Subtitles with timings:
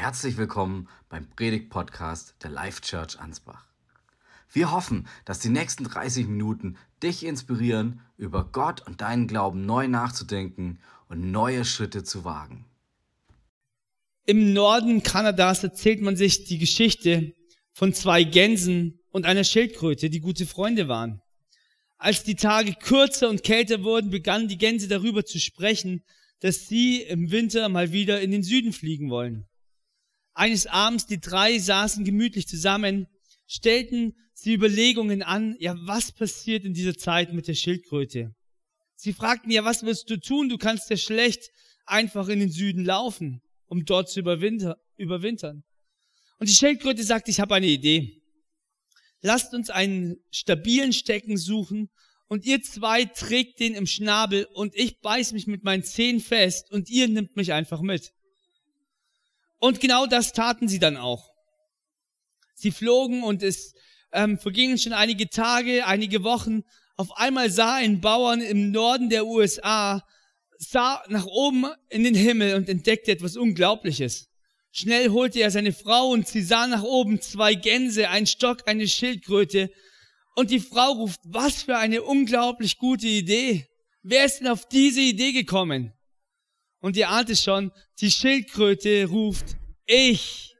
[0.00, 3.66] Herzlich willkommen beim Predigt-Podcast der Life Church Ansbach.
[4.50, 9.88] Wir hoffen, dass die nächsten 30 Minuten dich inspirieren, über Gott und deinen Glauben neu
[9.88, 10.78] nachzudenken
[11.10, 12.64] und neue Schritte zu wagen.
[14.24, 17.34] Im Norden Kanadas erzählt man sich die Geschichte
[17.74, 21.20] von zwei Gänsen und einer Schildkröte, die gute Freunde waren.
[21.98, 26.02] Als die Tage kürzer und kälter wurden, begannen die Gänse darüber zu sprechen,
[26.40, 29.46] dass sie im Winter mal wieder in den Süden fliegen wollen.
[30.34, 33.06] Eines Abends, die drei saßen gemütlich zusammen,
[33.46, 38.34] stellten sie Überlegungen an, ja, was passiert in dieser Zeit mit der Schildkröte?
[38.96, 40.48] Sie fragten, ja, was wirst du tun?
[40.48, 41.50] Du kannst ja schlecht
[41.86, 45.64] einfach in den Süden laufen, um dort zu überwinter, überwintern.
[46.38, 48.22] Und die Schildkröte sagt, ich habe eine Idee.
[49.22, 51.90] Lasst uns einen stabilen Stecken suchen
[52.28, 56.70] und ihr zwei trägt den im Schnabel und ich beiß mich mit meinen Zehen fest
[56.70, 58.12] und ihr nimmt mich einfach mit.
[59.60, 61.30] Und genau das taten sie dann auch.
[62.54, 63.74] Sie flogen und es
[64.12, 66.62] ähm, vergingen schon einige Tage, einige Wochen.
[66.96, 70.04] Auf einmal sah ein Bauern im Norden der USA,
[70.58, 74.28] sah nach oben in den Himmel und entdeckte etwas Unglaubliches.
[74.72, 78.86] Schnell holte er seine Frau und sie sah nach oben zwei Gänse, ein Stock, eine
[78.86, 79.70] Schildkröte.
[80.36, 83.66] Und die Frau ruft, was für eine unglaublich gute Idee.
[84.02, 85.92] Wer ist denn auf diese Idee gekommen?
[86.80, 90.54] Und ihr ahnt es schon, die Schildkröte ruft, ich.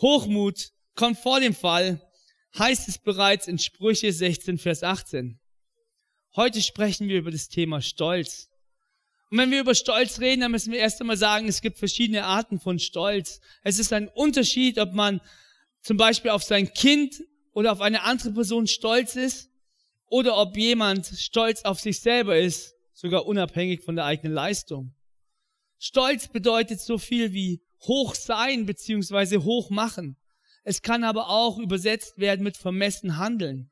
[0.00, 2.00] Hochmut kommt vor dem Fall,
[2.58, 5.38] heißt es bereits in Sprüche 16, Vers 18.
[6.34, 8.48] Heute sprechen wir über das Thema Stolz.
[9.30, 12.24] Und wenn wir über Stolz reden, dann müssen wir erst einmal sagen, es gibt verschiedene
[12.24, 13.40] Arten von Stolz.
[13.62, 15.20] Es ist ein Unterschied, ob man
[15.80, 19.48] zum Beispiel auf sein Kind oder auf eine andere Person stolz ist
[20.08, 22.73] oder ob jemand stolz auf sich selber ist
[23.04, 24.94] sogar unabhängig von der eigenen Leistung.
[25.78, 30.16] Stolz bedeutet so viel wie hoch sein beziehungsweise hoch machen.
[30.62, 33.70] Es kann aber auch übersetzt werden mit vermessen handeln.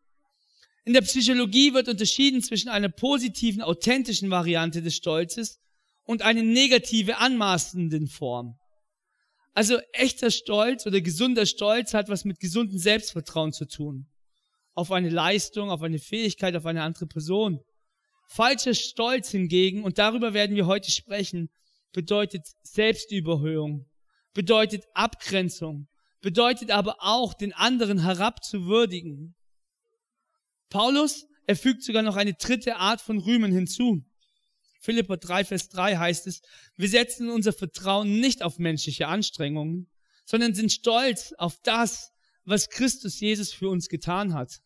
[0.85, 5.61] In der Psychologie wird unterschieden zwischen einer positiven, authentischen Variante des Stolzes
[6.03, 8.59] und einer negative, anmaßenden Form.
[9.55, 14.09] Also echter Stolz oder gesunder Stolz hat was mit gesundem Selbstvertrauen zu tun.
[14.75, 17.61] Auf eine Leistung, auf eine Fähigkeit, auf eine andere Person.
[18.27, 21.51] Falscher Stolz hingegen, und darüber werden wir heute sprechen,
[21.93, 23.87] bedeutet Selbstüberhöhung,
[24.33, 25.89] bedeutet Abgrenzung,
[26.21, 29.35] bedeutet aber auch, den anderen herabzuwürdigen.
[30.71, 34.05] Paulus, er fügt sogar noch eine dritte Art von Rühmen hinzu.
[34.81, 36.41] Philippa 3, Vers 3 heißt es,
[36.77, 39.89] wir setzen unser Vertrauen nicht auf menschliche Anstrengungen,
[40.25, 42.13] sondern sind stolz auf das,
[42.45, 44.61] was Christus Jesus für uns getan hat.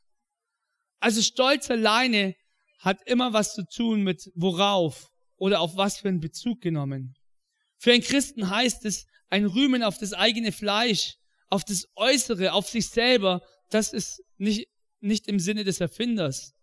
[1.00, 2.34] Also Stolz alleine
[2.78, 7.14] hat immer was zu tun mit worauf oder auf was für einen Bezug genommen.
[7.78, 11.16] Für einen Christen heißt es, ein Rühmen auf das eigene Fleisch,
[11.48, 14.68] auf das Äußere, auf sich selber, das ist nicht,
[15.00, 16.54] nicht im Sinne des Erfinders.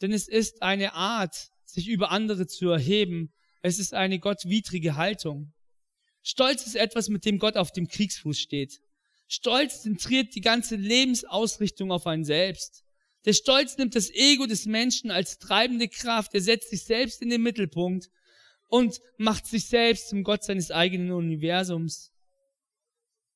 [0.00, 3.32] Denn es ist eine Art, sich über andere zu erheben.
[3.62, 5.52] Es ist eine gottwidrige Haltung.
[6.22, 8.80] Stolz ist etwas, mit dem Gott auf dem Kriegsfuß steht.
[9.28, 12.84] Stolz zentriert die ganze Lebensausrichtung auf einen selbst.
[13.24, 17.30] Der Stolz nimmt das Ego des Menschen als treibende Kraft, er setzt sich selbst in
[17.30, 18.08] den Mittelpunkt
[18.68, 22.10] und macht sich selbst zum Gott seines eigenen Universums.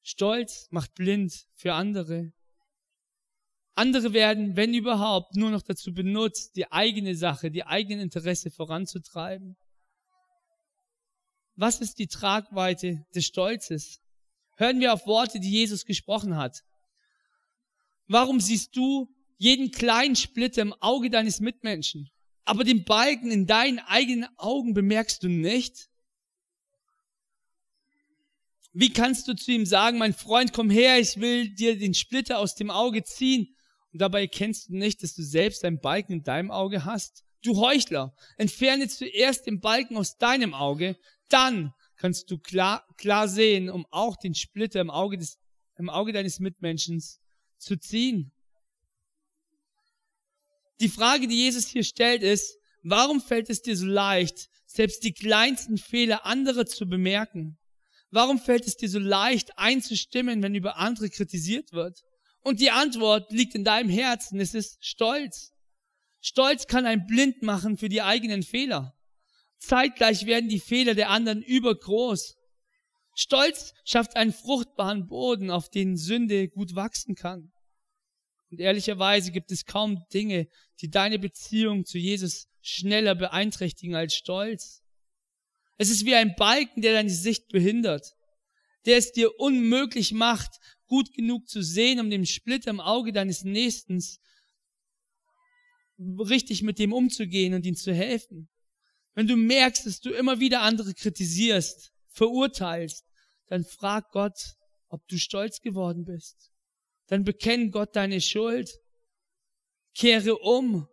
[0.03, 2.33] Stolz macht blind für andere.
[3.75, 9.57] Andere werden, wenn überhaupt, nur noch dazu benutzt, die eigene Sache, die eigenen Interesse voranzutreiben.
[11.55, 14.01] Was ist die Tragweite des Stolzes?
[14.57, 16.63] Hören wir auf Worte, die Jesus gesprochen hat.
[18.07, 22.11] Warum siehst du jeden kleinen Splitter im Auge deines Mitmenschen.
[22.45, 25.89] Aber den Balken in deinen eigenen Augen bemerkst du nicht?
[28.73, 32.39] Wie kannst du zu ihm sagen, mein Freund, komm her, ich will dir den Splitter
[32.39, 33.57] aus dem Auge ziehen?
[33.93, 37.25] Und dabei erkennst du nicht, dass du selbst einen Balken in deinem Auge hast?
[37.43, 40.99] Du Heuchler, entferne zuerst den Balken aus deinem Auge,
[41.29, 45.39] dann kannst du klar, klar sehen, um auch den Splitter im Auge, des,
[45.79, 47.03] im Auge deines Mitmenschen
[47.59, 48.33] zu ziehen.
[50.81, 55.13] Die Frage, die Jesus hier stellt, ist, warum fällt es dir so leicht, selbst die
[55.13, 57.59] kleinsten Fehler anderer zu bemerken?
[58.11, 62.03] Warum fällt es dir so leicht einzustimmen, wenn über andere kritisiert wird?
[62.43, 65.53] Und die Antwort liegt in deinem Herzen, es ist Stolz.
[66.21, 68.95] Stolz kann einen blind machen für die eigenen Fehler.
[69.59, 72.37] Zeitgleich werden die Fehler der anderen übergroß.
[73.15, 77.51] Stolz schafft einen fruchtbaren Boden, auf den Sünde gut wachsen kann.
[78.57, 80.49] Und ehrlicherweise gibt es kaum Dinge,
[80.81, 84.83] die deine Beziehung zu Jesus schneller beeinträchtigen als Stolz.
[85.77, 88.15] Es ist wie ein Balken, der deine Sicht behindert.
[88.87, 93.45] der es dir unmöglich macht, gut genug zu sehen, um dem Splitter im Auge deines
[93.45, 94.03] Nächsten
[95.99, 98.49] richtig mit dem umzugehen und ihm zu helfen.
[99.13, 103.05] Wenn du merkst, dass du immer wieder andere kritisierst, verurteilst,
[103.49, 104.55] dann frag Gott,
[104.89, 106.53] ob du stolz geworden bist.
[107.07, 108.81] Dann bekenn Gott deine Schuld.
[109.95, 110.89] Kehre um.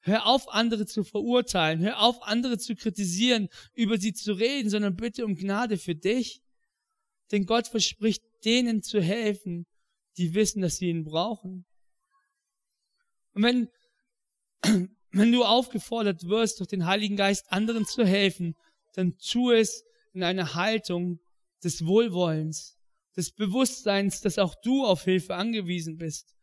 [0.00, 1.80] Hör auf, andere zu verurteilen.
[1.80, 6.40] Hör auf, andere zu kritisieren, über sie zu reden, sondern bitte um Gnade für dich.
[7.30, 9.66] Denn Gott verspricht denen zu helfen,
[10.16, 11.66] die wissen, dass sie ihn brauchen.
[13.34, 13.68] Und wenn,
[15.10, 18.56] wenn du aufgefordert wirst, durch den Heiligen Geist anderen zu helfen,
[18.94, 21.20] dann tu es in einer Haltung
[21.62, 22.77] des Wohlwollens,
[23.18, 26.36] des Bewusstseins, dass auch du auf Hilfe angewiesen bist.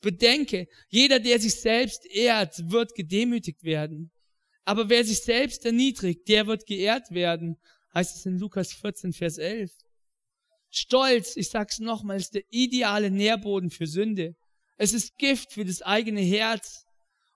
[0.00, 4.10] Bedenke, jeder, der sich selbst ehrt, wird gedemütigt werden.
[4.64, 7.56] Aber wer sich selbst erniedrigt, der wird geehrt werden,
[7.94, 9.70] heißt es in Lukas 14, Vers 11.
[10.70, 14.34] Stolz, ich sag's nochmal, ist der ideale Nährboden für Sünde.
[14.78, 16.86] Es ist Gift für das eigene Herz.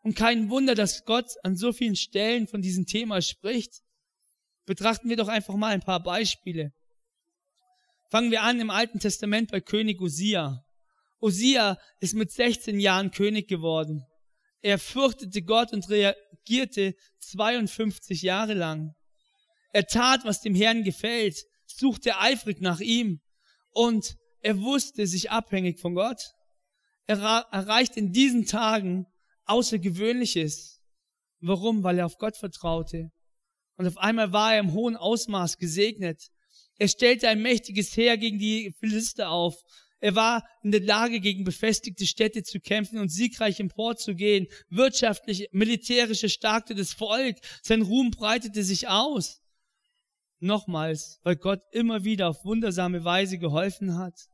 [0.03, 3.83] Und kein Wunder, dass Gott an so vielen Stellen von diesem Thema spricht.
[4.65, 6.73] Betrachten wir doch einfach mal ein paar Beispiele.
[8.09, 10.65] Fangen wir an im Alten Testament bei König Usia.
[11.21, 14.07] Usia ist mit 16 Jahren König geworden.
[14.63, 18.95] Er fürchtete Gott und reagierte 52 Jahre lang.
[19.73, 23.21] Er tat, was dem Herrn gefällt, suchte eifrig nach ihm
[23.71, 26.33] und er wusste sich abhängig von Gott.
[27.07, 27.19] Er
[27.51, 29.07] erreicht in diesen Tagen
[29.47, 30.81] Außergewöhnliches.
[31.41, 31.83] Warum?
[31.83, 33.11] Weil er auf Gott vertraute.
[33.77, 36.31] Und auf einmal war er im hohen Ausmaß gesegnet.
[36.79, 39.63] Er stellte ein mächtiges Heer gegen die Philister auf.
[39.99, 44.47] Er war in der Lage, gegen befestigte Städte zu kämpfen und siegreich emporzugehen.
[44.69, 47.39] Wirtschaftlich, militärisch erstarkte das Volk.
[47.63, 49.41] Sein Ruhm breitete sich aus.
[50.39, 54.29] Nochmals, weil Gott immer wieder auf wundersame Weise geholfen hat.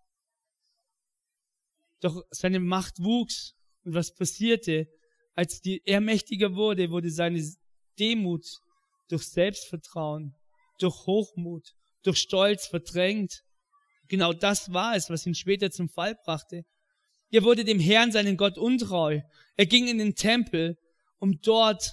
[2.01, 3.55] Doch seine Macht wuchs.
[3.85, 4.89] Und was passierte?
[5.35, 7.43] Als die, er mächtiger wurde, wurde seine
[7.99, 8.45] Demut
[9.09, 10.35] durch Selbstvertrauen,
[10.79, 13.43] durch Hochmut, durch Stolz verdrängt.
[14.09, 16.65] Genau das war es, was ihn später zum Fall brachte.
[17.31, 19.21] Er wurde dem Herrn, seinen Gott, untreu.
[19.57, 20.77] Er ging in den Tempel,
[21.19, 21.93] um dort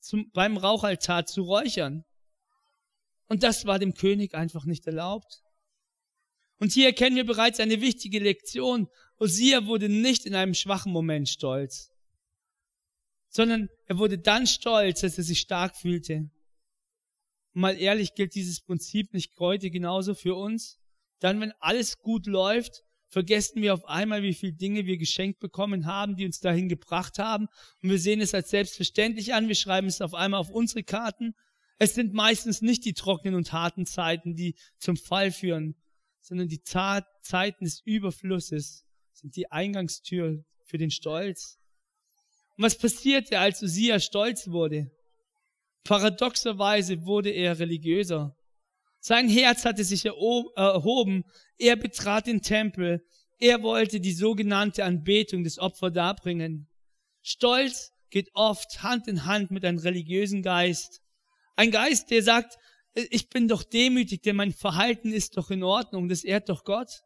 [0.00, 2.04] zum, beim Rauchaltar zu räuchern.
[3.26, 5.42] Und das war dem König einfach nicht erlaubt.
[6.58, 8.88] Und hier erkennen wir bereits eine wichtige Lektion.
[9.18, 11.90] Osia wurde nicht in einem schwachen Moment stolz,
[13.28, 16.30] sondern er wurde dann stolz, als er sich stark fühlte.
[17.58, 20.78] Mal ehrlich gilt dieses Prinzip nicht heute genauso für uns.
[21.18, 25.84] Dann, wenn alles gut läuft, vergessen wir auf einmal, wie viele Dinge wir geschenkt bekommen
[25.84, 27.48] haben, die uns dahin gebracht haben.
[27.82, 29.48] Und wir sehen es als selbstverständlich an.
[29.48, 31.34] Wir schreiben es auf einmal auf unsere Karten.
[31.78, 35.74] Es sind meistens nicht die trockenen und harten Zeiten, die zum Fall führen,
[36.20, 38.84] sondern die Zeiten des Überflusses
[39.14, 41.58] sind die Eingangstür für den Stolz.
[42.56, 44.92] Und was passierte, als Usia stolz wurde?
[45.88, 48.36] Paradoxerweise wurde er religiöser.
[49.00, 51.24] Sein Herz hatte sich erhoben.
[51.56, 53.02] Er betrat den Tempel.
[53.38, 56.68] Er wollte die sogenannte Anbetung des Opfer darbringen.
[57.22, 61.00] Stolz geht oft Hand in Hand mit einem religiösen Geist.
[61.56, 62.58] Ein Geist, der sagt,
[62.92, 67.00] ich bin doch demütig, denn mein Verhalten ist doch in Ordnung, das ehrt doch Gott.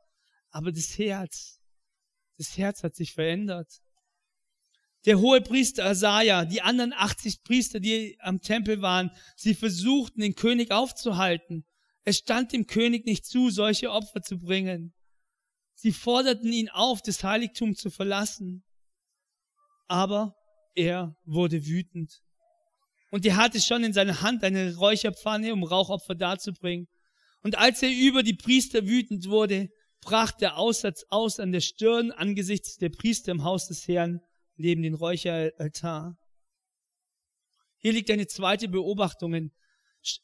[0.50, 1.60] Aber das Herz,
[2.36, 3.80] das Herz hat sich verändert.
[5.04, 10.34] Der hohe Priester Asaja, die anderen 80 Priester, die am Tempel waren, sie versuchten, den
[10.34, 11.64] König aufzuhalten.
[12.04, 14.94] Es stand dem König nicht zu, solche Opfer zu bringen.
[15.74, 18.64] Sie forderten ihn auf, das Heiligtum zu verlassen.
[19.88, 20.36] Aber
[20.74, 22.22] er wurde wütend.
[23.10, 26.88] Und er hatte schon in seiner Hand eine Räucherpfanne, um Rauchopfer darzubringen.
[27.42, 29.68] Und als er über die Priester wütend wurde,
[30.00, 34.20] brach der Aussatz aus an der Stirn angesichts der Priester im Haus des Herrn
[34.56, 36.16] neben den Räucheraltar.
[37.78, 39.50] Hier liegt eine zweite Beobachtung,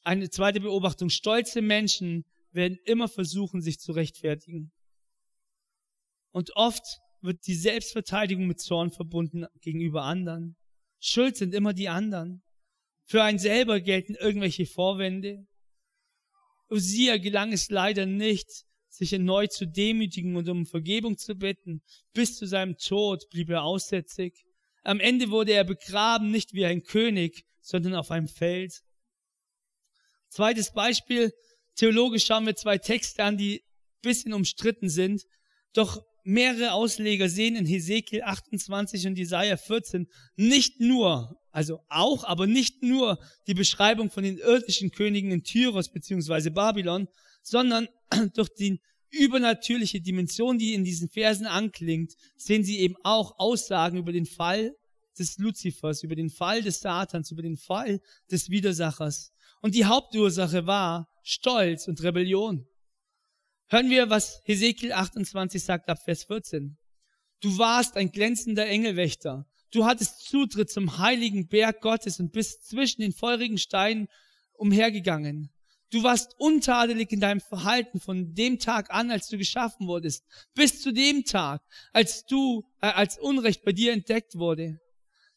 [0.02, 1.10] eine zweite Beobachtung.
[1.10, 4.72] Stolze Menschen werden immer versuchen, sich zu rechtfertigen.
[6.30, 10.56] Und oft wird die Selbstverteidigung mit Zorn verbunden gegenüber anderen.
[11.00, 12.42] Schuld sind immer die anderen.
[13.04, 15.46] Für einen selber gelten irgendwelche Vorwände.
[16.70, 21.82] Usia gelang es leider nicht, sich erneut zu demütigen und um Vergebung zu bitten.
[22.12, 24.44] Bis zu seinem Tod blieb er aussätzig.
[24.82, 28.80] Am Ende wurde er begraben, nicht wie ein König, sondern auf einem Feld.
[30.28, 31.32] Zweites Beispiel.
[31.74, 33.62] Theologisch schauen wir zwei Texte an, die
[34.02, 35.24] bisschen umstritten sind.
[35.72, 42.46] Doch mehrere Ausleger sehen in Hesekiel 28 und Jesaja 14 nicht nur, also auch, aber
[42.46, 47.08] nicht nur die Beschreibung von den irdischen Königen in Tyros beziehungsweise Babylon,
[47.48, 47.88] sondern
[48.34, 54.12] durch die übernatürliche Dimension, die in diesen Versen anklingt, sehen sie eben auch Aussagen über
[54.12, 54.76] den Fall
[55.18, 58.00] des Luzifers, über den Fall des Satans, über den Fall
[58.30, 59.32] des Widersachers.
[59.60, 62.66] Und die Hauptursache war Stolz und Rebellion.
[63.68, 66.78] Hören wir, was Hesekiel 28 sagt ab Vers 14.
[67.40, 69.46] Du warst ein glänzender Engelwächter.
[69.70, 74.08] Du hattest Zutritt zum heiligen Berg Gottes und bist zwischen den feurigen Steinen
[74.54, 75.50] umhergegangen.
[75.90, 80.82] Du warst untadelig in deinem Verhalten von dem Tag an, als du geschaffen wurdest, bis
[80.82, 84.80] zu dem Tag, als du, äh, als Unrecht bei dir entdeckt wurde.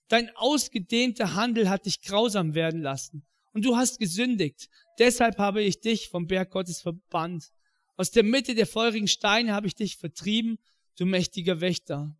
[0.09, 4.69] Dein ausgedehnter Handel hat dich grausam werden lassen und du hast gesündigt.
[4.99, 7.51] Deshalb habe ich dich vom Berg Gottes verbannt.
[7.95, 10.59] Aus der Mitte der feurigen Steine habe ich dich vertrieben,
[10.97, 12.17] du mächtiger Wächter.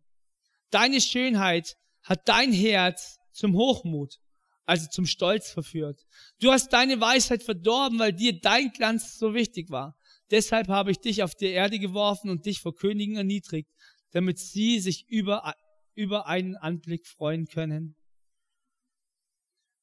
[0.70, 4.20] Deine Schönheit hat dein Herz zum Hochmut,
[4.64, 6.04] also zum Stolz verführt.
[6.40, 9.96] Du hast deine Weisheit verdorben, weil dir dein Glanz so wichtig war.
[10.30, 13.70] Deshalb habe ich dich auf die Erde geworfen und dich vor Königen erniedrigt,
[14.12, 15.54] damit sie sich über
[15.94, 17.96] über einen Anblick freuen können.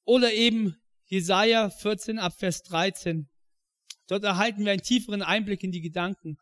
[0.06, 3.30] Oder eben Jesaja 14 ab Vers 13.
[4.08, 6.38] Dort erhalten wir einen tieferen Einblick in die Gedanken.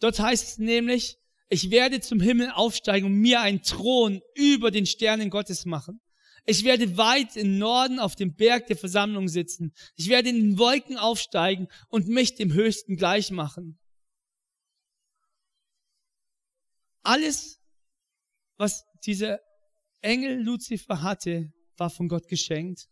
[0.00, 1.16] Dort heißt es nämlich,
[1.48, 6.00] ich werde zum Himmel aufsteigen und mir einen Thron über den Sternen Gottes machen.
[6.44, 9.72] Ich werde weit im Norden auf dem Berg der Versammlung sitzen.
[9.96, 13.78] Ich werde in den Wolken aufsteigen und mich dem Höchsten gleich machen.
[17.02, 17.60] Alles,
[18.56, 19.40] was dieser
[20.00, 22.88] Engel Luzifer hatte, war von Gott geschenkt.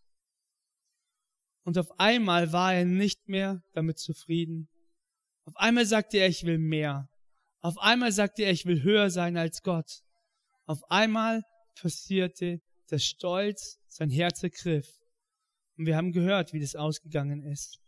[1.64, 4.68] Und auf einmal war er nicht mehr damit zufrieden.
[5.44, 7.08] Auf einmal sagte er, ich will mehr.
[7.60, 10.02] Auf einmal sagte er, ich will höher sein als Gott.
[10.66, 11.42] Auf einmal
[11.74, 14.88] passierte der Stolz, sein Herz ergriff.
[15.76, 17.80] Und wir haben gehört, wie das ausgegangen ist.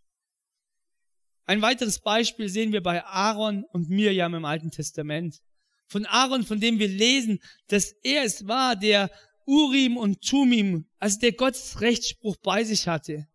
[1.45, 5.41] Ein weiteres Beispiel sehen wir bei Aaron und Mirjam im Alten Testament
[5.89, 9.11] von Aaron, von dem wir lesen, dass er es war, der
[9.47, 13.27] Urim und Tumim, also der Gottes Rechtsspruch bei sich hatte.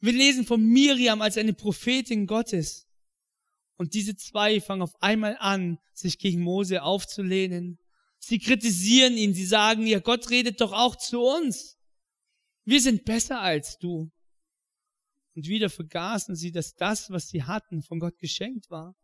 [0.00, 2.86] Wir lesen von Miriam als eine Prophetin Gottes.
[3.76, 7.78] Und diese zwei fangen auf einmal an, sich gegen Mose aufzulehnen.
[8.26, 11.76] Sie kritisieren ihn, sie sagen, ja, Gott redet doch auch zu uns.
[12.64, 14.10] Wir sind besser als du.
[15.34, 18.94] Und wieder vergaßen sie, dass das, was sie hatten, von Gott geschenkt war.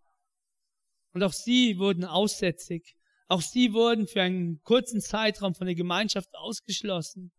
[1.13, 2.97] Und auch sie wurden aussätzig.
[3.29, 7.31] Auch sie wurden für einen kurzen Zeitraum von der Gemeinschaft ausgeschlossen.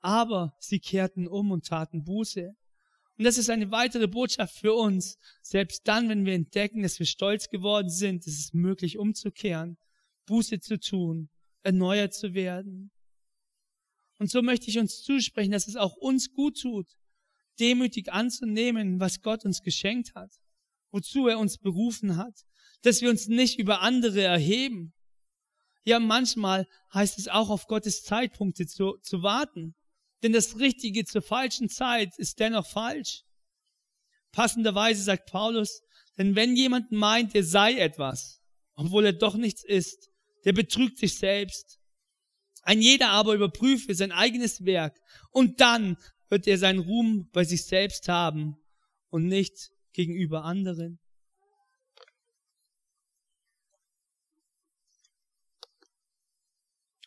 [0.00, 2.52] Aber sie kehrten um und taten Buße.
[3.16, 5.18] Und das ist eine weitere Botschaft für uns.
[5.40, 9.78] Selbst dann, wenn wir entdecken, dass wir stolz geworden sind, ist es möglich umzukehren,
[10.26, 11.28] Buße zu tun,
[11.62, 12.90] erneuert zu werden.
[14.18, 16.86] Und so möchte ich uns zusprechen, dass es auch uns gut tut,
[17.58, 20.30] demütig anzunehmen, was Gott uns geschenkt hat,
[20.90, 22.44] wozu er uns berufen hat,
[22.82, 24.92] dass wir uns nicht über andere erheben.
[25.84, 29.74] Ja, manchmal heißt es auch auf Gottes Zeitpunkte zu, zu warten.
[30.22, 33.24] Denn das Richtige zur falschen Zeit ist dennoch falsch.
[34.30, 35.82] Passenderweise sagt Paulus,
[36.16, 38.40] denn wenn jemand meint, er sei etwas,
[38.74, 40.11] obwohl er doch nichts ist,
[40.44, 41.78] der betrügt sich selbst.
[42.62, 45.96] Ein jeder aber überprüfe sein eigenes Werk und dann
[46.28, 48.56] wird er seinen Ruhm bei sich selbst haben
[49.10, 50.98] und nicht gegenüber anderen.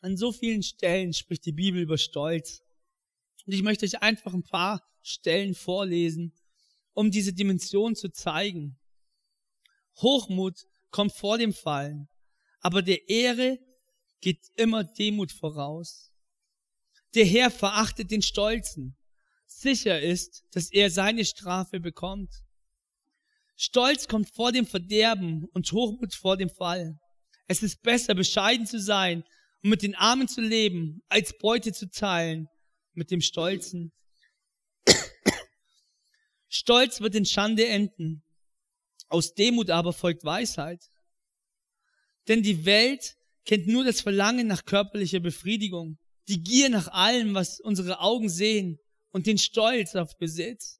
[0.01, 2.62] An so vielen Stellen spricht die Bibel über Stolz.
[3.48, 6.32] Und ich möchte euch einfach ein paar Stellen vorlesen,
[6.94, 8.77] um diese Dimension zu zeigen.
[9.98, 12.08] Hochmut kommt vor dem Fallen,
[12.66, 13.60] aber der Ehre
[14.22, 16.12] geht immer Demut voraus.
[17.14, 18.98] Der Herr verachtet den Stolzen.
[19.46, 22.34] Sicher ist, dass er seine Strafe bekommt.
[23.56, 27.00] Stolz kommt vor dem Verderben und Hochmut vor dem Fall.
[27.46, 29.24] Es ist besser, bescheiden zu sein
[29.62, 32.48] und mit den Armen zu leben, als Beute zu teilen
[32.94, 33.92] mit dem Stolzen.
[36.50, 38.24] Stolz wird in Schande enden.
[39.08, 40.90] Aus Demut aber folgt Weisheit.
[42.27, 47.60] Denn die Welt kennt nur das Verlangen nach körperlicher Befriedigung, die Gier nach allem, was
[47.60, 48.79] unsere Augen sehen
[49.12, 50.79] und den Stolz auf Besitz.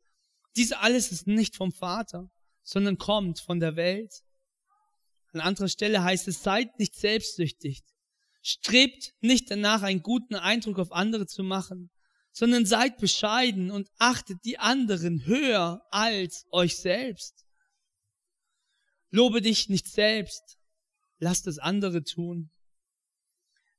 [0.56, 2.30] Dies alles ist nicht vom Vater,
[2.64, 4.24] sondern kommt von der Welt.
[5.34, 7.84] An anderer Stelle heißt es, seid nicht selbstsüchtig,
[8.48, 11.90] Strebt nicht danach, einen guten Eindruck auf andere zu machen,
[12.32, 17.44] sondern seid bescheiden und achtet die anderen höher als euch selbst.
[19.10, 20.60] Lobe dich nicht selbst,
[21.26, 22.52] lass das andere tun.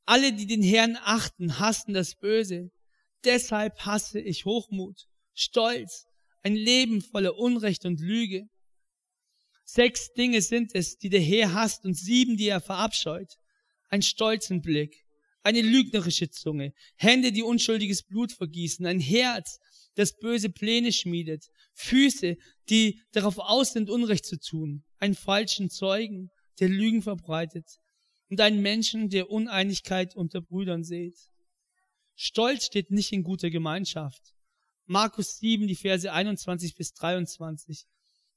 [0.04, 2.72] Alle, die den Herrn achten, hassen das Böse.
[3.24, 6.06] Deshalb hasse ich Hochmut, Stolz,
[6.42, 8.48] ein Leben voller Unrecht und Lüge.
[9.64, 13.32] Sechs Dinge sind es, die der Herr hasst und sieben, die er verabscheut.
[13.90, 15.04] Ein stolzen Blick,
[15.44, 19.60] eine lügnerische Zunge, Hände, die unschuldiges Blut vergießen, ein Herz,
[19.94, 22.36] das böse Pläne schmiedet, Füße,
[22.68, 27.80] die darauf aus sind, Unrecht zu tun, einen falschen Zeugen, der Lügen verbreitet
[28.28, 31.16] und einen Menschen, der Uneinigkeit unter Brüdern sät.
[32.14, 34.34] Stolz steht nicht in guter Gemeinschaft.
[34.86, 37.86] Markus 7, die Verse 21 bis 23.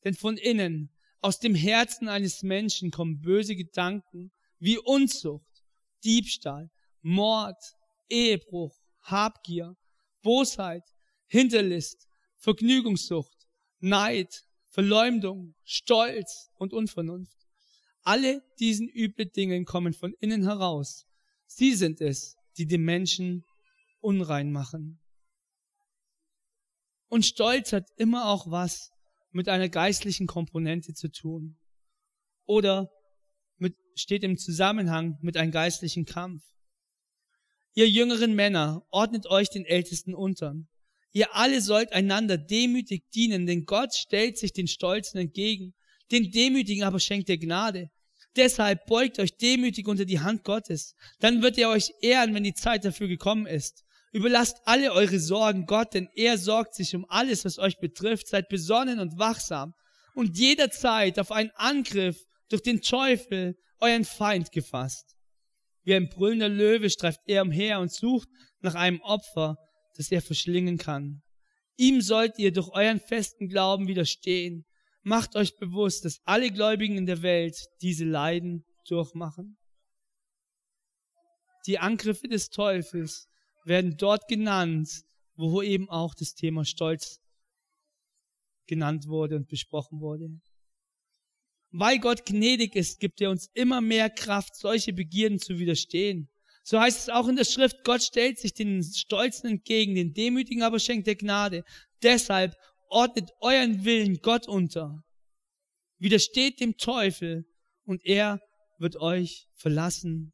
[0.04, 0.90] Denn von innen,
[1.22, 5.64] aus dem Herzen eines Menschen kommen böse Gedanken wie Unzucht,
[6.04, 6.70] Diebstahl,
[7.02, 7.62] Mord,
[8.10, 9.76] Ehebruch, Habgier,
[10.22, 10.84] Bosheit,
[11.28, 12.08] Hinterlist,
[12.38, 13.48] Vergnügungssucht,
[13.80, 17.39] Neid, Verleumdung, Stolz und Unvernunft.
[18.10, 21.06] Alle diesen üble Dingen kommen von innen heraus.
[21.46, 23.46] Sie sind es, die den Menschen
[24.00, 25.00] unrein machen.
[27.08, 28.90] Und Stolz hat immer auch was
[29.30, 31.60] mit einer geistlichen Komponente zu tun.
[32.48, 32.90] Oder
[33.58, 36.42] mit, steht im Zusammenhang mit einem geistlichen Kampf.
[37.76, 40.68] Ihr jüngeren Männer, ordnet euch den Ältesten untern.
[41.12, 45.76] Ihr alle sollt einander demütig dienen, denn Gott stellt sich den Stolzen entgegen,
[46.10, 47.92] den Demütigen aber schenkt er Gnade.
[48.36, 50.96] Deshalb beugt euch demütig unter die Hand Gottes.
[51.20, 53.84] Dann wird er euch ehren, wenn die Zeit dafür gekommen ist.
[54.12, 58.28] Überlasst alle eure Sorgen Gott, denn er sorgt sich um alles, was euch betrifft.
[58.28, 59.74] Seid besonnen und wachsam
[60.16, 62.18] und jederzeit auf einen Angriff
[62.50, 65.16] durch den Teufel, euren Feind, gefasst.
[65.84, 68.28] Wie ein brüllender Löwe streift er umher und sucht
[68.62, 69.58] nach einem Opfer,
[69.96, 71.22] das er verschlingen kann.
[71.78, 74.66] Ihm sollt ihr durch euren festen Glauben widerstehen.
[75.10, 79.58] Macht euch bewusst, dass alle Gläubigen in der Welt diese Leiden durchmachen.
[81.66, 83.28] Die Angriffe des Teufels
[83.66, 84.88] werden dort genannt,
[85.36, 87.20] wo eben auch das Thema Stolz
[88.68, 90.30] genannt wurde und besprochen wurde.
[91.72, 96.30] Weil Gott gnädig ist, gibt er uns immer mehr Kraft, solche Begierden zu widerstehen.
[96.62, 100.62] So heißt es auch in der Schrift, Gott stellt sich den Stolzen entgegen, den Demütigen
[100.62, 101.64] aber schenkt er Gnade.
[102.04, 102.56] Deshalb
[102.90, 105.04] ordnet euren Willen Gott unter.
[106.00, 107.46] Widersteht dem Teufel
[107.86, 108.42] und er
[108.78, 110.34] wird euch verlassen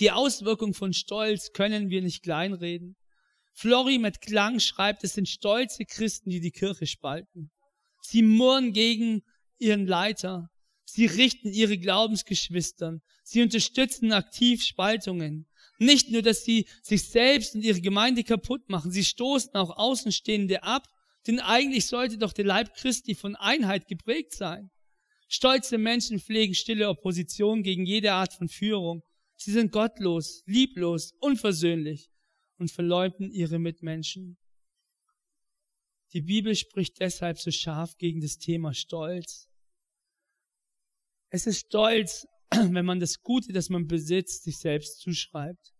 [0.00, 2.96] die Auswirkung von Stolz können wir nicht kleinreden.
[3.52, 7.50] Flori mit Klang schreibt, es sind stolze Christen, die die Kirche spalten.
[8.00, 9.22] Sie murren gegen
[9.58, 10.48] ihren Leiter.
[10.86, 13.02] Sie richten ihre Glaubensgeschwistern.
[13.22, 15.46] Sie unterstützen aktiv Spaltungen.
[15.78, 20.62] Nicht nur, dass sie sich selbst und ihre Gemeinde kaputt machen, sie stoßen auch Außenstehende
[20.62, 20.86] ab,
[21.26, 24.70] denn eigentlich sollte doch der Leib Christi von Einheit geprägt sein.
[25.28, 29.02] Stolze Menschen pflegen stille Opposition gegen jede Art von Führung
[29.42, 32.10] Sie sind gottlos, lieblos, unversöhnlich
[32.58, 34.36] und verleumden ihre Mitmenschen.
[36.12, 39.48] Die Bibel spricht deshalb so scharf gegen das Thema Stolz.
[41.30, 45.72] Es ist Stolz, wenn man das Gute, das man besitzt, sich selbst zuschreibt.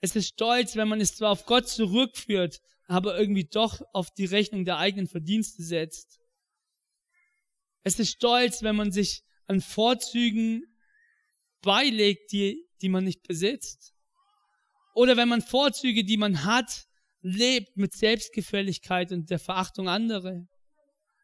[0.00, 4.24] Es ist Stolz, wenn man es zwar auf Gott zurückführt, aber irgendwie doch auf die
[4.24, 6.18] Rechnung der eigenen Verdienste setzt.
[7.82, 10.64] Es ist Stolz, wenn man sich an Vorzügen
[11.62, 13.94] beilegt, die, die man nicht besitzt.
[14.94, 16.86] Oder wenn man Vorzüge, die man hat,
[17.22, 20.46] lebt mit Selbstgefälligkeit und der Verachtung anderer.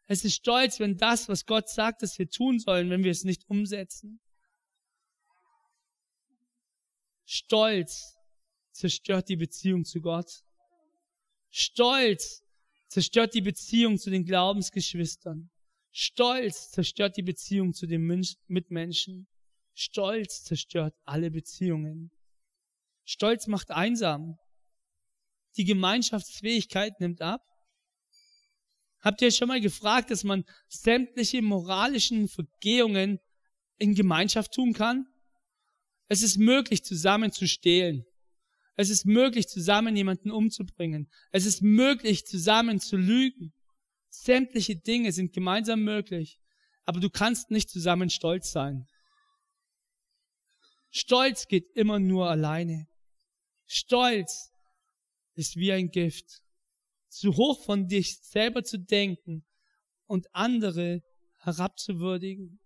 [0.07, 3.23] Es ist stolz, wenn das, was Gott sagt, dass wir tun sollen, wenn wir es
[3.23, 4.21] nicht umsetzen.
[7.25, 8.16] Stolz
[8.77, 10.43] zerstört die Beziehung zu Gott.
[11.49, 12.43] Stolz
[12.87, 15.49] zerstört die Beziehung zu den Glaubensgeschwistern.
[15.91, 18.05] Stolz zerstört die Beziehung zu den
[18.47, 19.27] Mitmenschen.
[19.73, 22.11] Stolz zerstört alle Beziehungen.
[23.03, 24.37] Stolz macht einsam.
[25.55, 27.41] Die Gemeinschaftsfähigkeit nimmt ab.
[28.99, 33.19] Habt ihr schon mal gefragt, dass man sämtliche moralischen Vergehungen
[33.77, 35.07] in Gemeinschaft tun kann?
[36.07, 38.05] Es ist möglich, zusammen zu stehlen.
[38.77, 41.09] Es ist möglich, zusammen jemanden umzubringen.
[41.31, 43.51] Es ist möglich, zusammen zu lügen.
[44.09, 46.39] Sämtliche Dinge sind gemeinsam möglich.
[46.85, 48.87] Aber du kannst nicht zusammen stolz sein.
[50.91, 52.87] Stolz geht immer nur alleine.
[53.65, 54.51] Stolz
[55.33, 56.43] ist wie ein Gift.
[57.09, 59.43] Zu hoch von dich selber zu denken
[60.05, 61.01] und andere
[61.39, 62.59] herabzuwürdigen.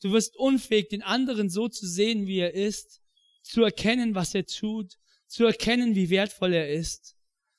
[0.00, 3.00] Du wirst unfähig, den anderen so zu sehen, wie er ist,
[3.42, 4.98] zu erkennen, was er tut,
[5.28, 7.16] zu erkennen, wie wertvoll er ist.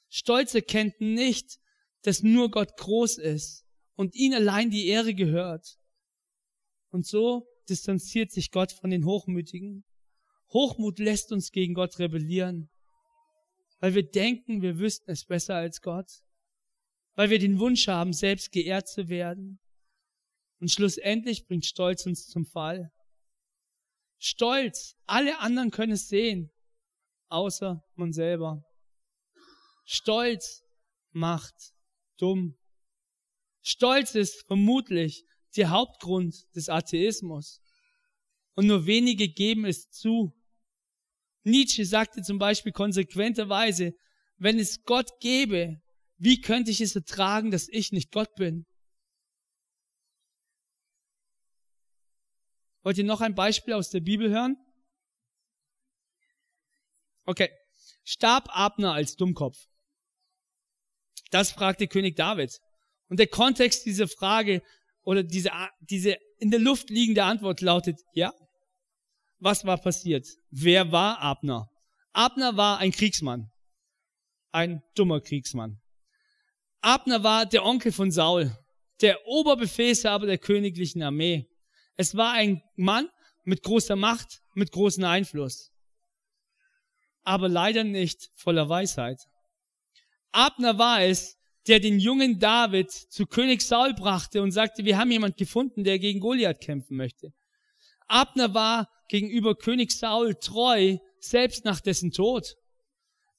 [0.09, 1.59] Stolz erkennt nicht,
[2.01, 5.77] dass nur Gott groß ist und ihn allein die Ehre gehört.
[6.89, 9.85] Und so distanziert sich Gott von den Hochmütigen.
[10.51, 12.69] Hochmut lässt uns gegen Gott rebellieren,
[13.79, 16.23] weil wir denken, wir wüssten es besser als Gott,
[17.13, 19.59] weil wir den Wunsch haben, selbst geehrt zu werden.
[20.59, 22.91] Und schlussendlich bringt Stolz uns zum Fall.
[24.17, 26.51] Stolz, alle anderen können es sehen,
[27.29, 28.63] außer man selber.
[29.85, 30.63] Stolz
[31.11, 31.73] macht
[32.17, 32.55] dumm.
[33.61, 37.61] Stolz ist vermutlich der Hauptgrund des Atheismus.
[38.55, 40.33] Und nur wenige geben es zu.
[41.43, 43.93] Nietzsche sagte zum Beispiel konsequenterweise,
[44.37, 45.81] wenn es Gott gäbe,
[46.17, 48.65] wie könnte ich es ertragen, dass ich nicht Gott bin?
[52.83, 54.57] Wollt ihr noch ein Beispiel aus der Bibel hören?
[57.29, 57.51] Okay.
[58.03, 59.55] Starb Abner als Dummkopf?
[61.29, 62.57] Das fragte König David.
[63.07, 64.63] Und der Kontext dieser Frage
[65.03, 68.33] oder diese, diese in der Luft liegende Antwort lautet, ja.
[69.37, 70.25] Was war passiert?
[70.49, 71.69] Wer war Abner?
[72.13, 73.51] Abner war ein Kriegsmann.
[74.51, 75.79] Ein dummer Kriegsmann.
[76.81, 78.57] Abner war der Onkel von Saul,
[79.01, 81.45] der Oberbefehlshaber der königlichen Armee.
[81.95, 83.07] Es war ein Mann
[83.43, 85.69] mit großer Macht, mit großem Einfluss.
[87.23, 89.19] Aber leider nicht voller Weisheit.
[90.31, 95.11] Abner war es, der den jungen David zu König Saul brachte und sagte, wir haben
[95.11, 97.31] jemand gefunden, der gegen Goliath kämpfen möchte.
[98.07, 102.55] Abner war gegenüber König Saul treu, selbst nach dessen Tod.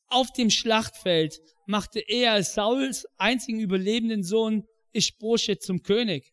[0.07, 6.33] Auf dem Schlachtfeld machte er Sauls einzigen überlebenden Sohn Ischboschet zum König.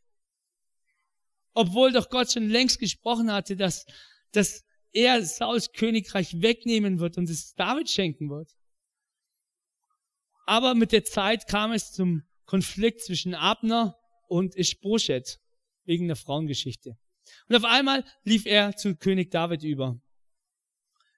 [1.54, 3.86] Obwohl doch Gott schon längst gesprochen hatte, dass,
[4.32, 4.64] dass
[4.98, 8.52] er Sauls Königreich wegnehmen wird und es David schenken wird.
[10.46, 13.96] Aber mit der Zeit kam es zum Konflikt zwischen Abner
[14.28, 15.40] und Ischboschet
[15.86, 16.98] wegen der Frauengeschichte.
[17.48, 20.00] Und auf einmal lief er zu König David über.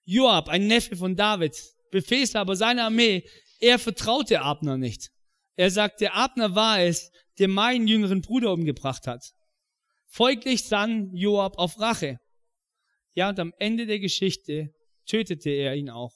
[0.03, 1.55] Joab, ein Neffe von David,
[1.91, 3.23] Befehlshaber seiner Armee,
[3.59, 5.09] er vertraute Abner nicht.
[5.55, 9.33] Er sagte, Abner war es, der meinen jüngeren Bruder umgebracht hat.
[10.07, 12.19] Folglich sann Joab auf Rache.
[13.13, 14.73] Ja, und am Ende der Geschichte
[15.05, 16.13] tötete er ihn auch.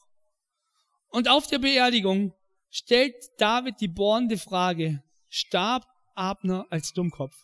[1.09, 2.33] Und auf der Beerdigung
[2.69, 7.35] stellt David die bohrende Frage, starb Abner als Dummkopf?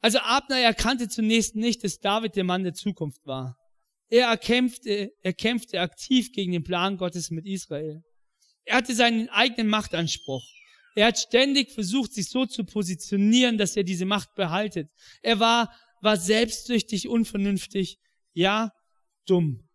[0.00, 3.56] Also Abner erkannte zunächst nicht, dass David der Mann der Zukunft war.
[4.08, 8.02] Er erkämpfte, er kämpfte aktiv gegen den Plan Gottes mit Israel.
[8.64, 10.44] Er hatte seinen eigenen Machtanspruch.
[10.94, 14.90] Er hat ständig versucht, sich so zu positionieren, dass er diese Macht behaltet.
[15.22, 17.98] Er war, war selbstsüchtig, unvernünftig,
[18.32, 18.70] ja,
[19.26, 19.68] dumm.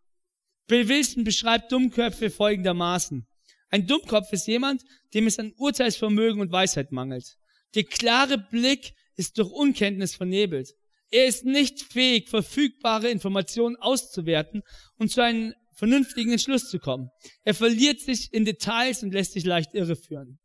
[0.67, 3.25] Bill Wilson beschreibt Dummköpfe folgendermaßen.
[3.69, 7.37] Ein Dummkopf ist jemand, dem es an Urteilsvermögen und Weisheit mangelt.
[7.75, 10.73] Der klare Blick ist durch Unkenntnis vernebelt.
[11.09, 14.61] Er ist nicht fähig, verfügbare Informationen auszuwerten
[14.97, 17.09] und zu einem vernünftigen Entschluss zu kommen.
[17.43, 20.39] Er verliert sich in Details und lässt sich leicht irreführen.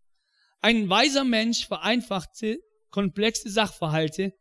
[0.60, 4.32] Ein weiser Mensch vereinfachte komplexe Sachverhalte.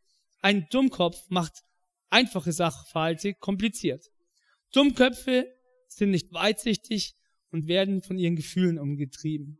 [0.42, 1.64] Ein Dummkopf macht
[2.10, 4.10] einfache Sachverhalte kompliziert.
[4.72, 5.46] Dummköpfe
[5.88, 7.16] sind nicht weitsichtig,
[7.52, 9.58] und werden von ihren Gefühlen umgetrieben.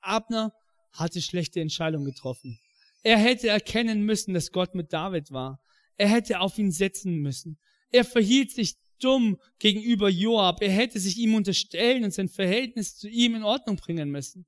[0.00, 0.52] Abner
[0.92, 2.60] hatte schlechte Entscheidungen getroffen.
[3.02, 5.60] Er hätte erkennen müssen, dass Gott mit David war.
[5.96, 7.58] Er hätte auf ihn setzen müssen.
[7.90, 10.62] Er verhielt sich dumm gegenüber Joab.
[10.62, 14.46] Er hätte sich ihm unterstellen und sein Verhältnis zu ihm in Ordnung bringen müssen.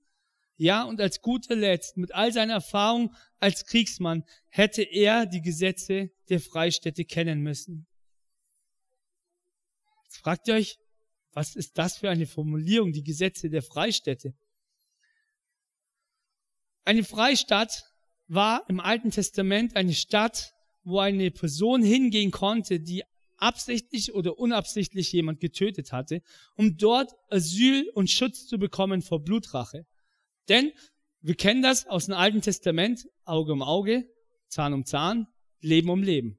[0.57, 6.11] Ja, und als guter Letzt, mit all seiner Erfahrung als Kriegsmann, hätte er die Gesetze
[6.29, 7.87] der Freistädte kennen müssen.
[10.05, 10.79] Jetzt fragt ihr euch,
[11.33, 14.35] was ist das für eine Formulierung, die Gesetze der Freistädte?
[16.85, 17.85] Eine Freistadt
[18.29, 20.53] war im Alten Testament eine Stadt,
[20.85, 23.03] wo eine Person hingehen konnte, die
[23.37, 26.23] absichtlich oder unabsichtlich jemand getötet hatte,
[26.55, 29.87] um dort Asyl und Schutz zu bekommen vor Blutrache.
[30.49, 30.73] Denn
[31.21, 34.05] wir kennen das aus dem Alten Testament, Auge um Auge,
[34.49, 35.27] Zahn um Zahn,
[35.61, 36.39] Leben um Leben.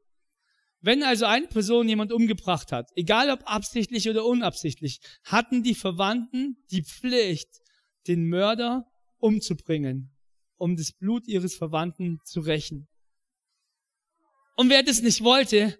[0.82, 6.58] Wenn also eine Person jemand umgebracht hat, egal ob absichtlich oder unabsichtlich, hatten die Verwandten
[6.70, 7.50] die Pflicht,
[8.08, 8.86] den Mörder
[9.18, 10.16] umzubringen,
[10.58, 12.88] um das Blut ihres Verwandten zu rächen.
[14.56, 15.76] Und wer das nicht wollte,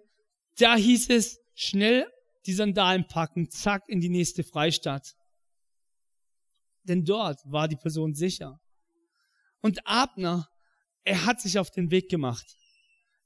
[0.58, 2.08] da hieß es schnell
[2.48, 5.16] die Sandalen packen, zack, in die nächste Freistadt.
[6.88, 8.60] Denn dort war die Person sicher.
[9.62, 10.48] Und Abner,
[11.04, 12.46] er hat sich auf den Weg gemacht.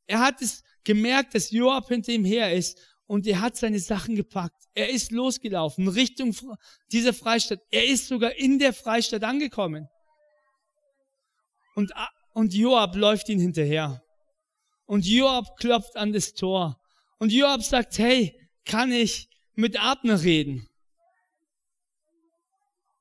[0.07, 4.15] Er hat es gemerkt, dass Joab hinter ihm her ist und er hat seine Sachen
[4.15, 4.63] gepackt.
[4.73, 6.35] Er ist losgelaufen Richtung
[6.91, 7.59] dieser Freistadt.
[7.69, 9.87] Er ist sogar in der Freistadt angekommen.
[11.75, 11.91] Und,
[12.33, 14.01] und Joab läuft ihn hinterher.
[14.85, 16.79] Und Joab klopft an das Tor.
[17.17, 20.68] Und Joab sagt, hey, kann ich mit Abner reden?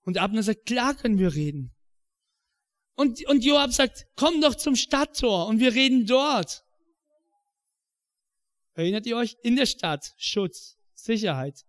[0.08, 1.70] Und Abner sagt, klar können wir reden.
[2.94, 6.64] Und, und Joab sagt, komm doch zum Stadttor und wir reden dort.
[8.72, 9.36] Erinnert ihr euch?
[9.42, 11.66] In der Stadt, Schutz, Sicherheit.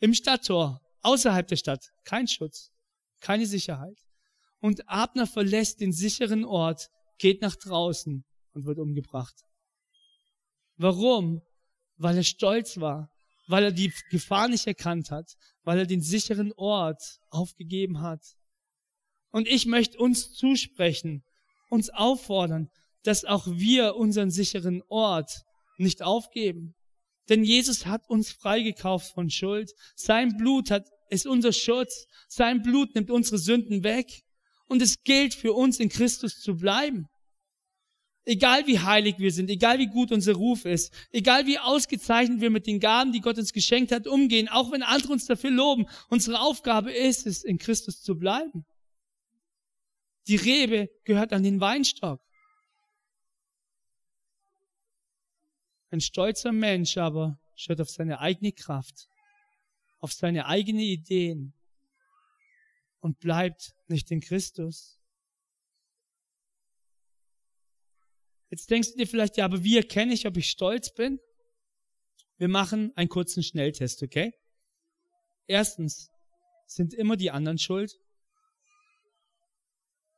[0.00, 2.74] Im Stadttor, außerhalb der Stadt, kein Schutz,
[3.20, 3.96] keine Sicherheit.
[4.60, 9.46] Und Abner verlässt den sicheren Ort, geht nach draußen und wird umgebracht.
[10.76, 11.40] Warum?
[11.96, 13.10] Weil er stolz war,
[13.46, 18.20] weil er die Gefahr nicht erkannt hat, weil er den sicheren Ort aufgegeben hat.
[19.30, 21.24] Und ich möchte uns zusprechen,
[21.68, 22.70] uns auffordern,
[23.02, 25.42] dass auch wir unseren sicheren Ort
[25.78, 26.74] nicht aufgeben.
[27.28, 29.72] Denn Jesus hat uns freigekauft von Schuld.
[29.94, 32.06] Sein Blut hat, ist unser Schutz.
[32.28, 34.22] Sein Blut nimmt unsere Sünden weg.
[34.66, 37.06] Und es gilt für uns in Christus zu bleiben.
[38.24, 42.50] Egal wie heilig wir sind, egal wie gut unser Ruf ist, egal wie ausgezeichnet wir
[42.50, 45.86] mit den Gaben, die Gott uns geschenkt hat, umgehen, auch wenn andere uns dafür loben,
[46.08, 48.64] unsere Aufgabe ist es, in Christus zu bleiben.
[50.28, 52.20] Die Rebe gehört an den Weinstock.
[55.90, 59.08] Ein stolzer Mensch aber schaut auf seine eigene Kraft,
[59.98, 61.54] auf seine eigenen Ideen
[63.00, 65.01] und bleibt nicht in Christus.
[68.52, 71.18] Jetzt denkst du dir vielleicht, ja, aber wie erkenne ich, ob ich stolz bin?
[72.36, 74.34] Wir machen einen kurzen Schnelltest, okay?
[75.46, 76.10] Erstens,
[76.66, 77.98] sind immer die anderen schuld?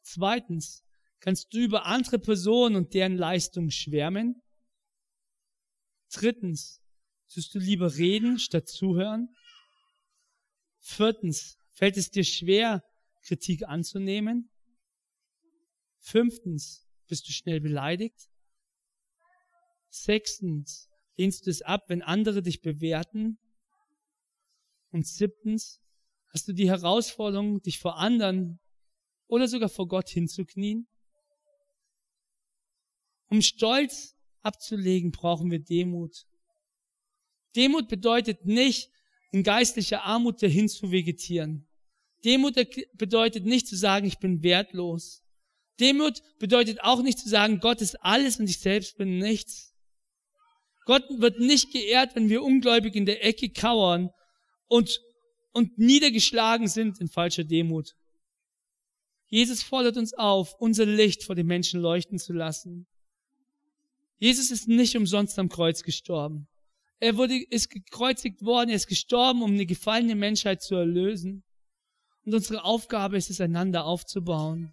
[0.03, 0.83] Zweitens,
[1.21, 4.43] kannst du über andere Personen und deren Leistung schwärmen?
[6.13, 6.81] Drittens,
[7.33, 9.29] tust du lieber reden statt zuhören?
[10.81, 12.83] Viertens, fällt es dir schwer,
[13.23, 14.51] Kritik anzunehmen?
[16.01, 18.29] Fünftens, bist du schnell beleidigt?
[19.91, 23.39] Sechstens, lehnst du es ab, wenn andere dich bewerten?
[24.91, 25.81] Und siebtens,
[26.29, 28.61] hast du die Herausforderung, dich vor anderen
[29.27, 30.87] oder sogar vor Gott hinzuknien?
[33.29, 36.27] Um Stolz abzulegen, brauchen wir Demut.
[37.57, 38.91] Demut bedeutet nicht,
[39.33, 41.67] in geistlicher Armut dahin zu vegetieren.
[42.25, 42.55] Demut
[42.93, 45.24] bedeutet nicht zu sagen, ich bin wertlos.
[45.81, 49.75] Demut bedeutet auch nicht zu sagen, Gott ist alles und ich selbst bin nichts.
[50.85, 54.11] Gott wird nicht geehrt, wenn wir ungläubig in der Ecke kauern
[54.69, 55.01] und,
[55.53, 57.95] und niedergeschlagen sind in falscher Demut.
[59.27, 62.87] Jesus fordert uns auf, unser Licht vor den Menschen leuchten zu lassen.
[64.19, 66.47] Jesus ist nicht umsonst am Kreuz gestorben.
[67.01, 71.43] Er wurde, ist gekreuzigt worden, er ist gestorben, um eine gefallene Menschheit zu erlösen.
[72.25, 74.73] Und unsere Aufgabe ist es, einander aufzubauen.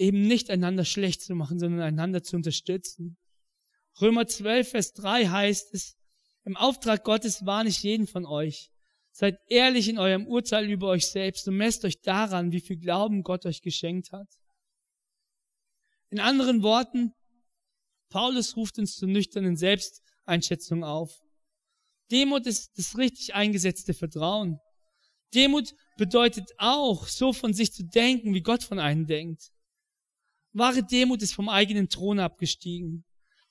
[0.00, 3.18] Eben nicht einander schlecht zu machen, sondern einander zu unterstützen.
[4.00, 5.96] Römer 12, Vers 3 heißt es,
[6.44, 8.70] im Auftrag Gottes warne ich jeden von euch.
[9.12, 13.22] Seid ehrlich in eurem Urteil über euch selbst und messt euch daran, wie viel Glauben
[13.22, 14.28] Gott euch geschenkt hat.
[16.08, 17.12] In anderen Worten,
[18.08, 21.20] Paulus ruft uns zur nüchternen Selbsteinschätzung auf.
[22.10, 24.58] Demut ist das richtig eingesetzte Vertrauen.
[25.34, 29.52] Demut bedeutet auch, so von sich zu denken, wie Gott von einem denkt.
[30.52, 33.04] Wahre Demut ist vom eigenen Thron abgestiegen.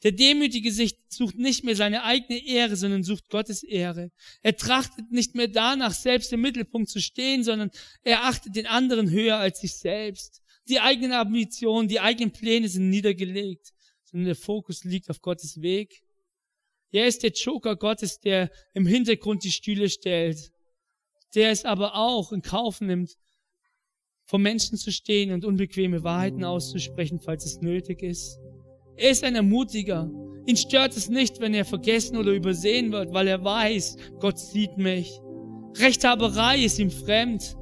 [0.04, 4.12] Der demütige Sicht sucht nicht mehr seine eigene Ehre, sondern sucht Gottes Ehre.
[4.42, 7.70] Er trachtet nicht mehr danach, selbst im Mittelpunkt zu stehen, sondern
[8.04, 10.42] er achtet den anderen höher als sich selbst.
[10.70, 13.74] Die eigenen Ambitionen, die eigenen Pläne sind niedergelegt,
[14.06, 16.02] sondern der Fokus liegt auf Gottes Weg.
[16.92, 20.52] Er ist der Joker Gottes, der im Hintergrund die Stühle stellt,
[21.36, 23.18] der es aber auch in Kauf nimmt,
[24.30, 28.39] vor Menschen zu stehen und unbequeme Wahrheiten auszusprechen, falls es nötig ist.
[28.96, 30.08] Er ist ein Ermutiger.
[30.46, 34.78] Ihn stört es nicht, wenn er vergessen oder übersehen wird, weil er weiß, Gott sieht
[34.78, 35.20] mich.
[35.80, 37.58] Rechthaberei ist ihm fremd.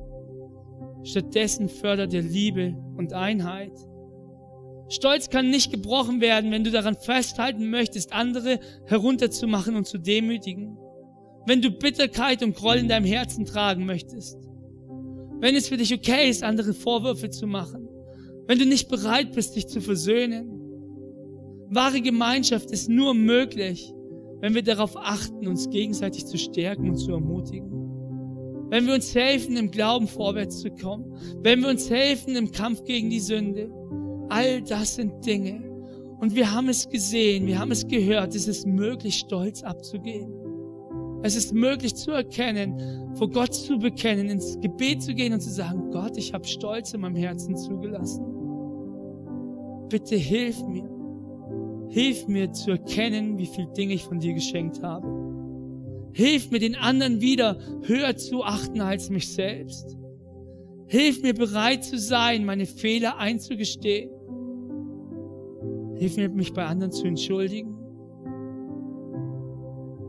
[1.04, 3.72] Stattdessen fördert er Liebe und Einheit.
[4.90, 10.78] Stolz kann nicht gebrochen werden, wenn du daran festhalten möchtest, andere herunterzumachen und zu demütigen.
[11.46, 14.47] Wenn du Bitterkeit und Groll in deinem Herzen tragen möchtest.
[15.40, 17.88] Wenn es für dich okay ist, andere Vorwürfe zu machen.
[18.48, 20.50] Wenn du nicht bereit bist, dich zu versöhnen.
[21.70, 23.94] Wahre Gemeinschaft ist nur möglich,
[24.40, 27.70] wenn wir darauf achten, uns gegenseitig zu stärken und zu ermutigen.
[28.70, 31.14] Wenn wir uns helfen, im Glauben vorwärts zu kommen.
[31.42, 33.70] Wenn wir uns helfen im Kampf gegen die Sünde.
[34.30, 35.64] All das sind Dinge.
[36.20, 40.47] Und wir haben es gesehen, wir haben es gehört, es ist möglich, Stolz abzugeben.
[41.24, 45.50] Es ist möglich zu erkennen, vor Gott zu bekennen, ins Gebet zu gehen und zu
[45.50, 48.24] sagen, Gott, ich habe Stolz in meinem Herzen zugelassen.
[49.90, 50.90] Bitte hilf mir.
[51.90, 55.08] Hilf mir zu erkennen, wie viele Dinge ich von dir geschenkt habe.
[56.14, 59.98] Hilf mir, den anderen wieder höher zu achten als mich selbst.
[60.88, 64.10] Hilf mir bereit zu sein, meine Fehler einzugestehen.
[65.96, 67.77] Hilf mir, mich bei anderen zu entschuldigen.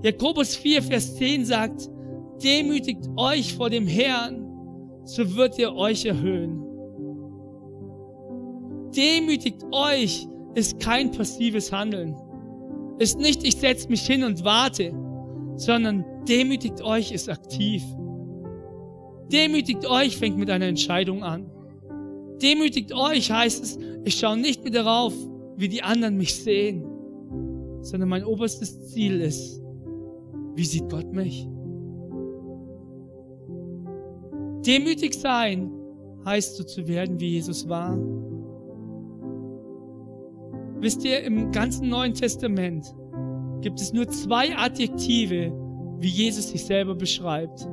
[0.03, 1.89] Jakobus 4, Vers 10 sagt,
[2.43, 4.45] demütigt euch vor dem Herrn,
[5.05, 6.63] so wird er euch erhöhen.
[8.95, 12.17] Demütigt euch ist kein passives Handeln.
[12.99, 14.93] Ist nicht, ich setze mich hin und warte,
[15.57, 17.83] sondern demütigt euch ist aktiv.
[19.33, 21.51] Demütigt euch fängt mit einer Entscheidung an.
[22.41, 25.13] Demütigt euch heißt es, ich schaue nicht mehr darauf,
[25.57, 26.85] wie die anderen mich sehen,
[27.83, 29.61] sondern mein oberstes Ziel ist,
[30.59, 31.49] wie sieht Gott mich?
[34.67, 35.71] Demütig sein
[36.25, 37.97] heißt so zu werden, wie Jesus war.
[40.81, 42.93] Wisst ihr, im ganzen Neuen Testament
[43.61, 45.53] gibt es nur zwei Adjektive,
[46.01, 47.69] wie Jesus sich selber beschreibt.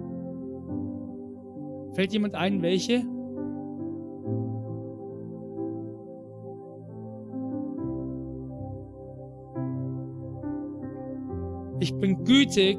[1.94, 3.04] Fällt jemand ein, welche?
[11.86, 12.78] Ich bin gütig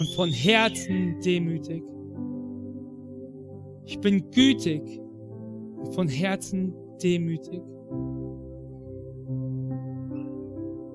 [0.00, 1.84] und von Herzen demütig.
[3.84, 4.82] Ich bin gütig
[5.76, 7.62] und von Herzen demütig.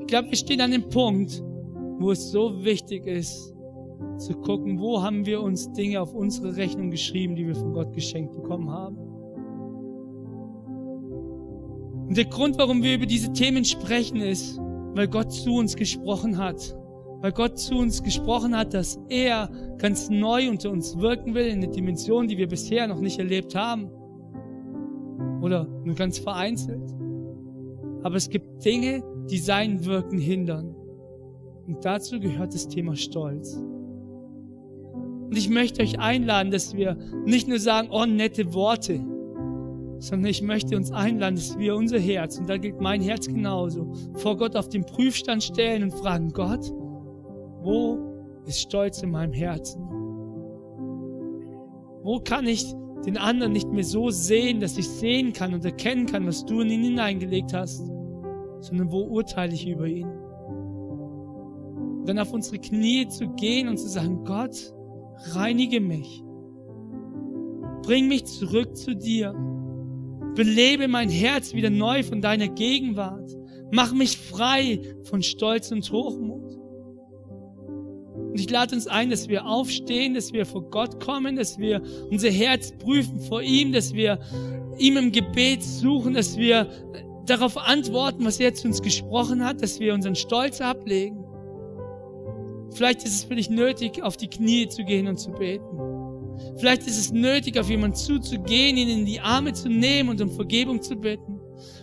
[0.02, 1.42] Ich glaube, wir stehen an dem Punkt,
[2.00, 3.56] wo es so wichtig ist,
[4.18, 7.94] zu gucken, wo haben wir uns Dinge auf unsere Rechnung geschrieben, die wir von Gott
[7.94, 8.98] geschenkt bekommen haben.
[12.10, 14.60] Und der Grund, warum wir über diese Themen sprechen, ist,
[14.94, 16.76] weil Gott zu uns gesprochen hat.
[17.22, 21.64] Weil Gott zu uns gesprochen hat, dass er ganz neu unter uns wirken will in
[21.64, 23.90] eine Dimension, die wir bisher noch nicht erlebt haben.
[25.42, 26.92] Oder nur ganz vereinzelt.
[28.04, 30.76] Aber es gibt Dinge, die sein Wirken hindern.
[31.68, 33.56] Und dazu gehört das Thema Stolz.
[35.32, 39.00] Und ich möchte euch einladen, dass wir nicht nur sagen, oh, nette Worte,
[40.00, 43.94] sondern ich möchte uns einladen, dass wir unser Herz, und da gilt mein Herz genauso,
[44.16, 46.74] vor Gott auf den Prüfstand stellen und fragen, Gott,
[47.62, 48.00] wo
[48.46, 49.82] ist Stolz in meinem Herzen?
[52.04, 52.66] Wo kann ich
[53.06, 56.62] den anderen nicht mehr so sehen, dass ich sehen kann und erkennen kann, was du
[56.62, 57.86] in ihn hineingelegt hast,
[58.60, 60.10] sondern wo urteile ich über ihn?
[62.00, 64.74] Und dann auf unsere Knie zu gehen und zu sagen, Gott,
[65.34, 66.24] reinige mich.
[67.84, 69.34] Bring mich zurück zu dir.
[70.36, 73.30] Belebe mein Herz wieder neu von deiner Gegenwart.
[73.72, 76.51] Mach mich frei von Stolz und Hochmut.
[78.32, 81.82] Und ich lade uns ein, dass wir aufstehen, dass wir vor Gott kommen, dass wir
[82.10, 84.20] unser Herz prüfen vor ihm, dass wir
[84.78, 86.70] ihm im Gebet suchen, dass wir
[87.26, 91.24] darauf antworten, was er zu uns gesprochen hat, dass wir unseren Stolz ablegen.
[92.72, 95.66] Vielleicht ist es für dich nötig, auf die Knie zu gehen und zu beten.
[96.58, 100.32] Vielleicht ist es nötig, auf jemanden zuzugehen, ihn in die Arme zu nehmen und um
[100.32, 101.40] Vergebung zu bitten.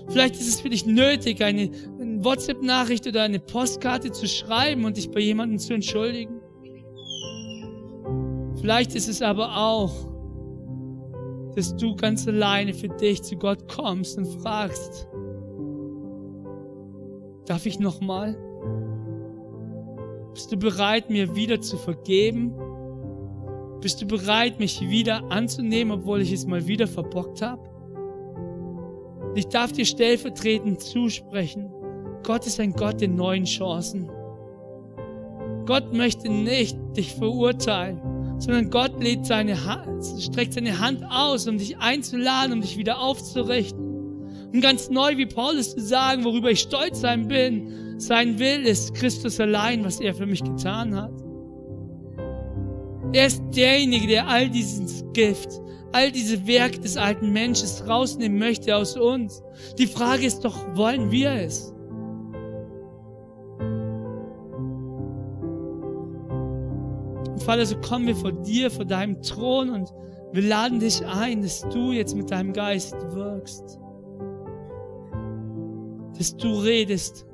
[0.09, 1.71] Vielleicht ist es für dich nötig, eine,
[2.25, 6.38] WhatsApp-Nachricht oder eine Postkarte zu schreiben und dich bei jemandem zu entschuldigen.
[8.61, 9.93] Vielleicht ist es aber auch,
[11.55, 15.09] dass du ganz alleine für dich zu Gott kommst und fragst,
[17.47, 18.37] darf ich nochmal?
[20.35, 22.53] Bist du bereit, mir wieder zu vergeben?
[23.81, 27.63] Bist du bereit, mich wieder anzunehmen, obwohl ich es mal wieder verbockt habe?
[29.35, 31.71] Ich darf dir stellvertretend zusprechen,
[32.25, 34.11] Gott ist ein Gott der neuen Chancen.
[35.65, 38.01] Gott möchte nicht dich verurteilen,
[38.39, 43.01] sondern Gott lädt seine Hand, streckt seine Hand aus, um dich einzuladen, um dich wieder
[43.01, 43.89] aufzurichten.
[44.53, 48.95] Und ganz neu wie Paulus zu sagen, worüber ich stolz sein bin, sein will, ist
[48.95, 51.13] Christus allein, was er für mich getan hat.
[53.13, 55.49] Er ist derjenige, der all dieses Gift,
[55.93, 59.43] all diese Werke des alten Menschen rausnehmen möchte aus uns.
[59.79, 61.75] Die Frage ist doch, wollen wir es?
[67.49, 69.91] Vater, so kommen wir vor dir, vor deinem Thron und
[70.35, 73.79] wir laden dich ein, dass du jetzt mit deinem Geist wirkst.
[76.19, 77.25] Dass du redest,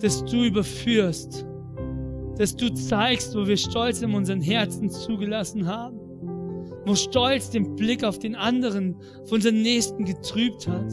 [0.00, 1.46] dass du überführst,
[2.36, 5.96] dass du zeigst, wo wir Stolz in unseren Herzen zugelassen haben,
[6.84, 10.92] wo Stolz den Blick auf den anderen, auf unseren Nächsten getrübt hat,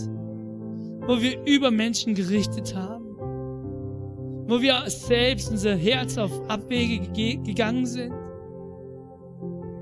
[1.07, 2.96] wo wir über Menschen gerichtet haben,
[4.47, 6.99] wo wir selbst unser Herz auf Abwege
[7.43, 8.13] gegangen sind.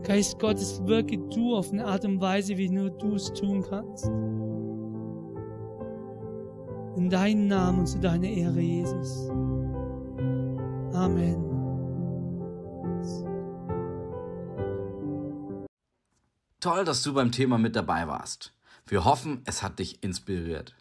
[0.03, 4.05] Geist Gottes, wirke du auf eine Art und Weise, wie nur du es tun kannst.
[6.97, 9.29] In deinen Namen und zu deiner Ehre, Jesus.
[10.93, 11.43] Amen.
[16.59, 18.51] Toll, dass du beim Thema mit dabei warst.
[18.87, 20.75] Wir hoffen, es hat dich inspiriert.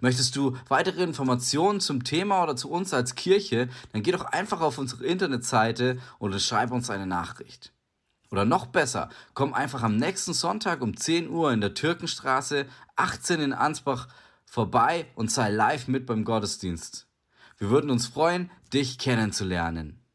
[0.00, 4.60] Möchtest du weitere Informationen zum Thema oder zu uns als Kirche, dann geh doch einfach
[4.60, 7.72] auf unsere Internetseite oder schreib uns eine Nachricht.
[8.30, 12.66] Oder noch besser, komm einfach am nächsten Sonntag um 10 Uhr in der Türkenstraße
[12.96, 14.08] 18 in Ansbach
[14.44, 17.06] vorbei und sei live mit beim Gottesdienst.
[17.58, 20.05] Wir würden uns freuen, dich kennenzulernen.